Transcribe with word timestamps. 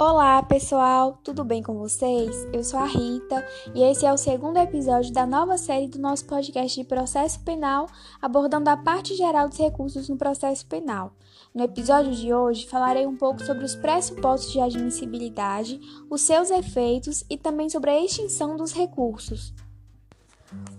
Olá, 0.00 0.40
pessoal, 0.44 1.18
tudo 1.24 1.42
bem 1.42 1.60
com 1.60 1.76
vocês? 1.76 2.46
Eu 2.52 2.62
sou 2.62 2.78
a 2.78 2.84
Rita 2.84 3.44
e 3.74 3.82
esse 3.82 4.06
é 4.06 4.12
o 4.12 4.16
segundo 4.16 4.56
episódio 4.56 5.12
da 5.12 5.26
nova 5.26 5.58
série 5.58 5.88
do 5.88 5.98
nosso 5.98 6.24
podcast 6.24 6.80
de 6.80 6.86
processo 6.86 7.40
penal, 7.40 7.88
abordando 8.22 8.70
a 8.70 8.76
parte 8.76 9.16
geral 9.16 9.48
dos 9.48 9.58
recursos 9.58 10.08
no 10.08 10.16
processo 10.16 10.64
penal. 10.66 11.14
No 11.52 11.64
episódio 11.64 12.14
de 12.14 12.32
hoje, 12.32 12.68
falarei 12.68 13.08
um 13.08 13.16
pouco 13.16 13.42
sobre 13.42 13.64
os 13.64 13.74
pressupostos 13.74 14.52
de 14.52 14.60
admissibilidade, 14.60 15.80
os 16.08 16.20
seus 16.20 16.48
efeitos 16.52 17.24
e 17.28 17.36
também 17.36 17.68
sobre 17.68 17.90
a 17.90 18.00
extinção 18.00 18.56
dos 18.56 18.72
recursos. 18.72 19.52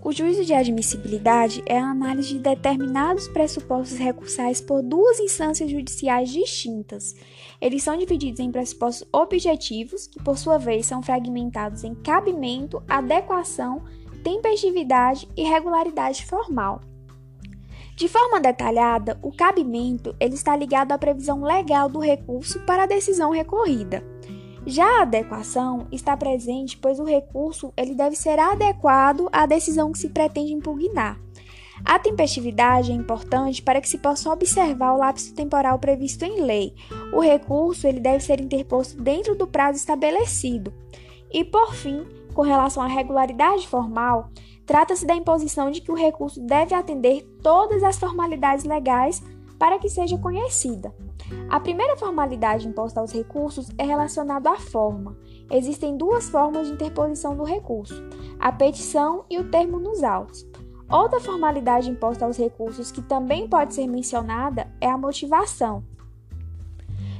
O 0.01 0.11
juízo 0.11 0.43
de 0.43 0.53
admissibilidade 0.53 1.61
é 1.65 1.77
a 1.77 1.91
análise 1.91 2.29
de 2.29 2.39
determinados 2.39 3.27
pressupostos 3.27 3.97
recursais 3.97 4.59
por 4.59 4.81
duas 4.81 5.19
instâncias 5.19 5.69
judiciais 5.69 6.29
distintas. 6.29 7.15
Eles 7.61 7.83
são 7.83 7.97
divididos 7.97 8.39
em 8.39 8.51
pressupostos 8.51 9.07
objetivos, 9.11 10.07
que 10.07 10.23
por 10.23 10.37
sua 10.37 10.57
vez 10.57 10.85
são 10.85 11.03
fragmentados 11.03 11.83
em 11.83 11.93
cabimento, 11.93 12.81
adequação, 12.87 13.83
tempestividade 14.23 15.27
e 15.35 15.43
regularidade 15.43 16.25
formal. 16.25 16.81
De 17.95 18.07
forma 18.07 18.39
detalhada, 18.39 19.19
o 19.21 19.29
cabimento 19.29 20.15
ele 20.21 20.33
está 20.33 20.55
ligado 20.55 20.93
à 20.93 20.97
previsão 20.97 21.43
legal 21.43 21.89
do 21.89 21.99
recurso 21.99 22.59
para 22.61 22.83
a 22.83 22.87
decisão 22.87 23.31
recorrida. 23.31 24.01
Já 24.65 24.99
a 24.99 25.01
adequação 25.03 25.87
está 25.91 26.15
presente, 26.15 26.77
pois 26.77 26.99
o 26.99 27.03
recurso 27.03 27.73
ele 27.77 27.95
deve 27.95 28.15
ser 28.15 28.37
adequado 28.39 29.29
à 29.31 29.45
decisão 29.45 29.91
que 29.91 29.99
se 29.99 30.09
pretende 30.09 30.53
impugnar. 30.53 31.19
A 31.85 31.97
tempestividade 31.97 32.91
é 32.91 32.95
importante 32.95 33.61
para 33.61 33.79
que 33.79 33.87
se 33.87 33.97
possa 33.97 34.29
observar 34.29 34.93
o 34.93 34.97
lapso 34.97 35.33
temporal 35.33 35.79
previsto 35.79 36.25
em 36.25 36.41
lei. 36.41 36.73
O 37.13 37.21
recurso 37.21 37.87
ele 37.87 37.99
deve 37.99 38.23
ser 38.23 38.41
interposto 38.41 39.01
dentro 39.01 39.33
do 39.35 39.47
prazo 39.47 39.77
estabelecido. 39.77 40.73
E 41.31 41.43
por 41.43 41.73
fim, 41.73 42.05
com 42.33 42.41
relação 42.41 42.83
à 42.83 42.87
regularidade 42.87 43.67
formal, 43.67 44.29
trata-se 44.65 45.05
da 45.05 45.15
imposição 45.15 45.71
de 45.71 45.81
que 45.81 45.91
o 45.91 45.95
recurso 45.95 46.41
deve 46.41 46.75
atender 46.75 47.23
todas 47.41 47.81
as 47.81 47.97
formalidades 47.97 48.65
legais 48.65 49.23
para 49.59 49.77
que 49.77 49.89
seja 49.89 50.17
conhecida. 50.17 50.95
A 51.49 51.59
primeira 51.59 51.97
formalidade 51.97 52.67
imposta 52.67 53.01
aos 53.01 53.11
recursos 53.11 53.69
é 53.77 53.83
relacionada 53.83 54.49
à 54.49 54.55
forma. 54.57 55.17
Existem 55.51 55.97
duas 55.97 56.29
formas 56.29 56.67
de 56.67 56.73
interposição 56.73 57.35
do 57.35 57.43
recurso: 57.43 58.01
a 58.39 58.51
petição 58.51 59.25
e 59.29 59.37
o 59.37 59.51
termo 59.51 59.77
nos 59.77 60.01
autos. 60.01 60.47
Outra 60.89 61.19
formalidade 61.19 61.91
imposta 61.91 62.25
aos 62.25 62.37
recursos 62.37 62.91
que 62.91 63.01
também 63.01 63.47
pode 63.47 63.75
ser 63.75 63.85
mencionada 63.85 64.71
é 64.81 64.89
a 64.89 64.97
motivação. 64.97 65.83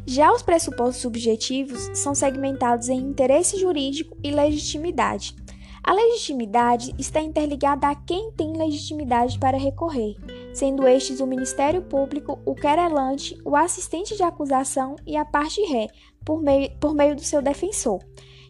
Já 0.07 0.33
os 0.33 0.41
pressupostos 0.41 1.03
subjetivos 1.03 1.91
são 1.93 2.15
segmentados 2.15 2.89
em 2.89 2.97
interesse 2.97 3.59
jurídico 3.59 4.17
e 4.23 4.31
legitimidade. 4.31 5.35
A 5.83 5.93
legitimidade 5.93 6.95
está 6.97 7.21
interligada 7.21 7.87
a 7.87 7.95
quem 7.95 8.31
tem 8.31 8.57
legitimidade 8.57 9.37
para 9.37 9.57
recorrer, 9.57 10.15
sendo 10.53 10.87
estes 10.87 11.19
o 11.19 11.27
Ministério 11.27 11.81
Público, 11.81 12.39
o 12.45 12.55
querelante, 12.55 13.39
o 13.43 13.55
assistente 13.55 14.15
de 14.15 14.23
acusação 14.23 14.95
e 15.05 15.15
a 15.15 15.25
parte 15.25 15.61
ré, 15.61 15.87
por 16.25 16.41
meio, 16.41 16.71
por 16.79 16.93
meio 16.93 17.15
do 17.15 17.21
seu 17.21 17.41
defensor. 17.41 17.99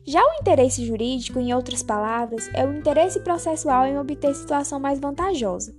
Já 0.05 0.21
o 0.21 0.41
interesse 0.41 0.85
jurídico, 0.85 1.39
em 1.39 1.53
outras 1.53 1.83
palavras, 1.83 2.49
é 2.53 2.65
o 2.65 2.73
interesse 2.73 3.19
processual 3.19 3.85
em 3.85 3.99
obter 3.99 4.33
situação 4.33 4.79
mais 4.79 4.99
vantajosa. 4.99 5.75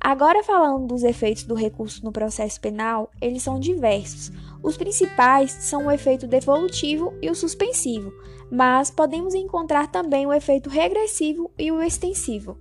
Agora, 0.00 0.42
falando 0.42 0.86
dos 0.86 1.02
efeitos 1.02 1.44
do 1.44 1.54
recurso 1.54 2.04
no 2.04 2.12
processo 2.12 2.60
penal, 2.60 3.10
eles 3.22 3.42
são 3.42 3.58
diversos. 3.58 4.30
Os 4.62 4.76
principais 4.76 5.50
são 5.50 5.86
o 5.86 5.90
efeito 5.90 6.26
devolutivo 6.26 7.14
e 7.22 7.30
o 7.30 7.34
suspensivo, 7.34 8.12
mas 8.50 8.90
podemos 8.90 9.34
encontrar 9.34 9.90
também 9.90 10.26
o 10.26 10.32
efeito 10.32 10.68
regressivo 10.68 11.50
e 11.58 11.72
o 11.72 11.82
extensivo. 11.82 12.58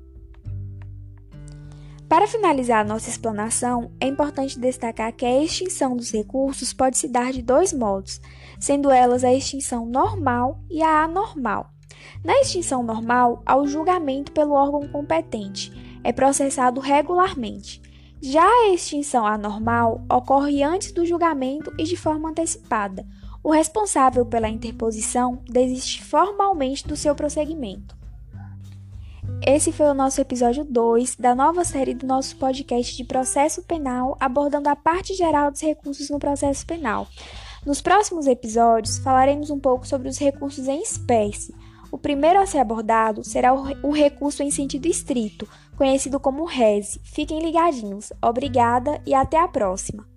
Para 2.14 2.28
finalizar 2.28 2.86
nossa 2.86 3.10
explanação, 3.10 3.92
é 4.00 4.06
importante 4.06 4.60
destacar 4.60 5.12
que 5.14 5.26
a 5.26 5.44
extinção 5.44 5.98
dos 5.98 6.12
recursos 6.12 6.72
pode 6.72 6.96
se 6.96 7.08
dar 7.08 7.32
de 7.32 7.42
dois 7.42 7.74
modos, 7.74 8.22
sendo 8.60 8.92
elas 8.92 9.24
a 9.24 9.34
extinção 9.34 9.88
normal 9.88 10.60
e 10.70 10.84
a 10.84 11.06
anormal. 11.06 11.72
Na 12.24 12.40
extinção 12.40 12.84
normal, 12.84 13.42
há 13.48 13.58
o 13.58 13.66
julgamento 13.66 14.32
pelo 14.32 14.54
órgão 14.54 14.88
competente 14.90 15.74
é 16.04 16.14
processado 16.14 16.80
regularmente. 16.80 17.82
Já 18.22 18.46
a 18.46 18.70
extinção 18.70 19.26
anormal 19.26 20.00
ocorre 20.08 20.62
antes 20.62 20.92
do 20.92 21.08
julgamento 21.08 21.74
e 21.80 21.84
de 21.84 21.98
forma 21.98 22.30
antecipada. 22.30 23.08
O 23.44 23.50
responsável 23.50 24.24
pela 24.24 24.50
interposição 24.50 25.42
desiste 25.50 26.04
formalmente 26.04 26.88
do 26.88 26.96
seu 26.96 27.16
prosseguimento. 27.16 28.03
Esse 29.46 29.74
foi 29.74 29.88
o 29.88 29.94
nosso 29.94 30.22
episódio 30.22 30.64
2 30.64 31.18
da 31.18 31.36
nova 31.36 31.66
série 31.66 31.94
do 31.94 32.08
nosso 32.08 32.38
podcast 32.38 32.96
de 32.96 33.04
processo 33.04 33.62
penal, 33.62 34.16
abordando 34.18 34.70
a 34.70 34.76
parte 34.76 35.14
geral 35.14 35.52
dos 35.52 35.60
recursos 35.60 36.10
no 36.10 36.18
processo 36.18 36.66
penal. 36.66 37.06
Nos 37.66 37.82
próximos 37.82 38.26
episódios, 38.26 39.00
falaremos 39.00 39.50
um 39.50 39.60
pouco 39.60 39.86
sobre 39.86 40.08
os 40.08 40.18
recursos 40.18 40.70
em 40.70 40.82
espécie. 40.82 41.54
O 41.92 41.98
primeiro 41.98 42.40
a 42.40 42.46
ser 42.46 42.60
abordado 42.60 43.22
será 43.26 43.54
o 43.54 43.92
recurso 43.92 44.42
em 44.42 44.50
sentido 44.50 44.86
estrito, 44.88 45.46
conhecido 45.76 46.22
como 46.22 46.46
RESE. 46.46 47.02
Fiquem 47.04 47.44
ligadinhos. 47.44 48.14
Obrigada 48.22 49.02
e 49.06 49.14
até 49.14 49.38
a 49.38 49.48
próxima! 49.48 50.13